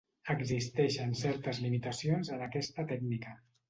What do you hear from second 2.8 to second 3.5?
tècnica.